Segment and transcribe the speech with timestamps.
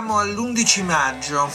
[0.00, 1.52] Siamo all'11 maggio,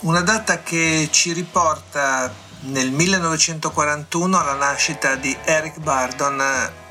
[0.00, 2.30] una data che ci riporta
[2.64, 6.42] nel 1941 alla nascita di Eric Bardon,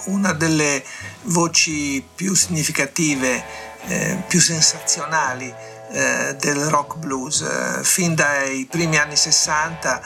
[0.05, 0.83] una delle
[1.25, 3.43] voci più significative,
[3.85, 5.53] eh, più sensazionali
[5.91, 7.41] eh, del rock blues.
[7.41, 10.01] Eh, fin dai primi anni 60,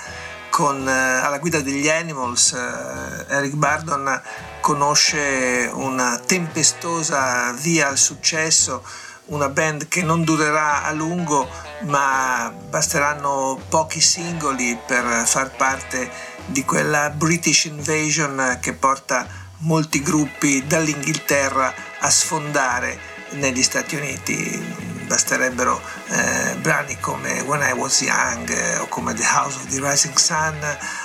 [0.50, 4.22] con, eh, alla guida degli Animals, eh, Eric Bardon
[4.60, 8.84] conosce una tempestosa via al successo
[9.30, 11.48] una band che non durerà a lungo,
[11.82, 16.10] ma basteranno pochi singoli per far parte
[16.46, 19.28] di quella British Invasion che porta
[19.60, 22.98] molti gruppi dall'Inghilterra a sfondare
[23.32, 29.24] negli Stati Uniti basterebbero eh, brani come When I Was Young eh, o come The
[29.24, 30.56] House of the Rising Sun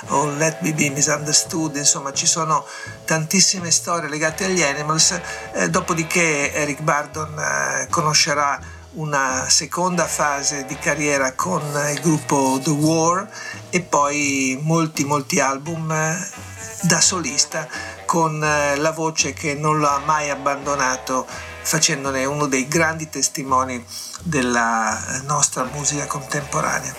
[0.09, 2.67] o Let Me Be Misunderstood, insomma ci sono
[3.03, 5.19] tantissime storie legate agli Animals,
[5.53, 8.59] eh, dopodiché Eric Bardon eh, conoscerà
[8.91, 13.27] una seconda fase di carriera con il gruppo The War
[13.71, 15.87] e poi molti molti album
[16.81, 17.67] da solista
[18.05, 21.27] con la voce che non lo ha mai abbandonato
[21.65, 23.83] facendone uno dei grandi testimoni
[24.21, 26.93] della nostra musica contemporanea.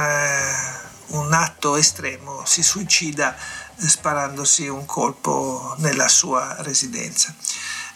[1.07, 7.33] un atto estremo, si suicida eh, sparandosi un colpo nella sua residenza.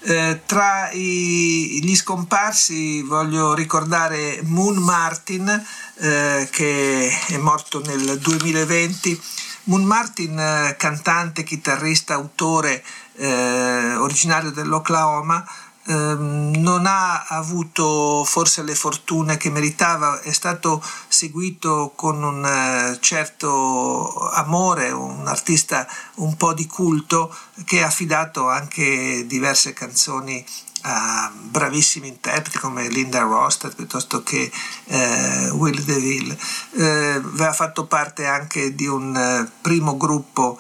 [0.02, 5.48] Eh, tra i, gli scomparsi voglio ricordare Moon Martin
[5.96, 9.22] eh, che è morto nel 2020.
[9.64, 12.84] Moon Martin, eh, cantante, chitarrista, autore
[13.18, 15.46] eh, originario dell'Oklahoma,
[15.90, 23.00] Ehm, non ha avuto forse le fortune che meritava, è stato seguito con un eh,
[23.02, 27.36] certo amore, un artista un po' di culto
[27.66, 30.46] che ha affidato anche diverse canzoni
[30.82, 34.52] a bravissimi interpreti come Linda Rostad piuttosto che
[34.86, 36.38] eh, Will DeVille.
[36.78, 40.60] Eh, aveva fatto parte anche di un eh, primo gruppo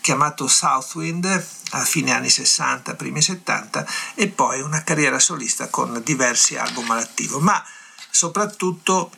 [0.00, 6.56] chiamato Southwind a fine anni 60, primi 70 e poi una carriera solista con diversi
[6.56, 7.62] album all'attivo, ma
[8.10, 9.10] soprattutto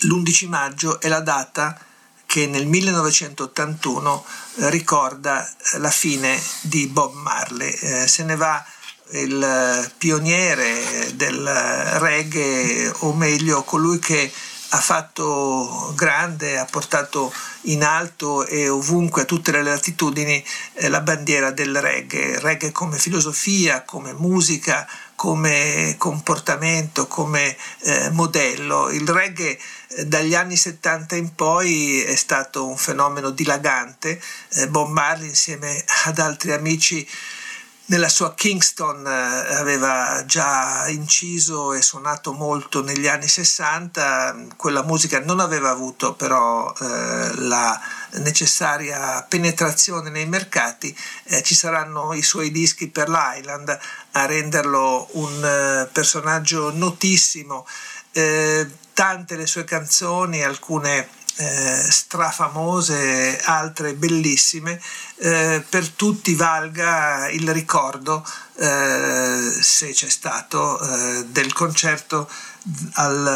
[0.00, 1.78] l'11 maggio è la data
[2.26, 4.24] che nel 1981
[4.56, 5.48] eh, ricorda
[5.78, 7.70] la fine di Bob Marley.
[7.72, 8.64] Eh, se ne va
[9.12, 11.44] il pioniere del
[11.98, 14.32] reggae, o meglio colui che
[14.72, 17.32] ha fatto grande, ha portato
[17.62, 20.42] in alto e ovunque a tutte le latitudini
[20.74, 28.90] eh, la bandiera del reggae, reggae come filosofia, come musica, come comportamento, come eh, modello.
[28.90, 29.58] Il reggae
[29.88, 34.22] eh, dagli anni 70 in poi è stato un fenomeno dilagante,
[34.54, 37.06] eh, Bob Marley insieme ad altri amici
[37.90, 45.20] nella sua Kingston eh, aveva già inciso e suonato molto negli anni 60, quella musica
[45.20, 47.80] non aveva avuto però eh, la
[48.12, 53.76] necessaria penetrazione nei mercati, eh, ci saranno i suoi dischi per l'Island
[54.12, 57.66] a renderlo un eh, personaggio notissimo,
[58.12, 64.80] eh, tante le sue canzoni, alcune eh, strafamose, altre bellissime,
[65.16, 68.24] eh, per tutti valga il ricordo,
[68.56, 72.28] eh, se c'è stato, eh, del concerto
[72.94, 73.26] al,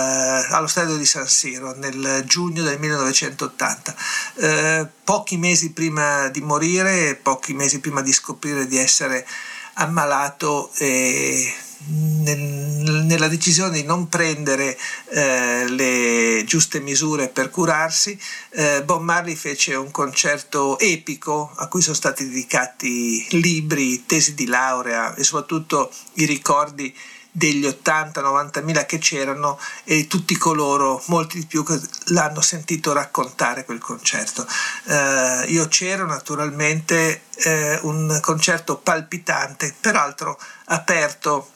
[0.51, 3.95] allo stadio di San Siro nel giugno del 1980.
[4.37, 9.27] Eh, pochi mesi prima di morire, pochi mesi prima di scoprire di essere
[9.75, 11.53] ammalato e
[11.87, 14.79] nella decisione di non prendere
[15.11, 18.19] eh, le giuste misure per curarsi,
[18.51, 24.47] eh, Bob Marley fece un concerto epico a cui sono stati dedicati libri, tesi di
[24.47, 26.95] laurea e soprattutto i ricordi
[27.37, 33.65] degli 80-90 mila che c'erano e tutti coloro, molti di più, che l'hanno sentito raccontare
[33.65, 34.47] quel concerto.
[34.85, 41.54] Eh, io c'ero naturalmente, eh, un concerto palpitante, peraltro aperto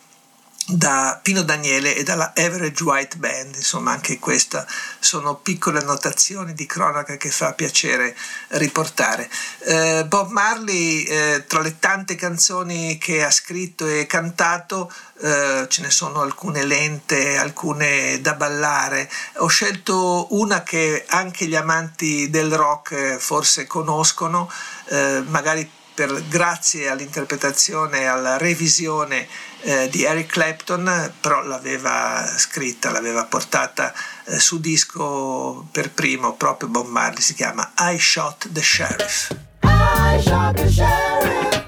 [0.71, 4.67] da Pino Daniele e dalla Average White Band, insomma anche queste
[4.99, 8.15] sono piccole annotazioni di cronaca che fa piacere
[8.49, 9.31] riportare.
[9.61, 15.81] Eh, Bob Marley, eh, tra le tante canzoni che ha scritto e cantato, eh, ce
[15.81, 19.11] ne sono alcune lente, alcune da ballare.
[19.37, 24.51] Ho scelto una che anche gli amanti del rock eh, forse conoscono,
[24.91, 29.27] eh, magari per, grazie all'interpretazione e alla revisione
[29.63, 33.93] eh, di Eric Clapton, però l'aveva scritta, l'aveva portata
[34.27, 39.37] eh, su disco per primo proprio Marley, si chiama I Shot the Sheriff.
[39.65, 41.68] I shot the sheriff,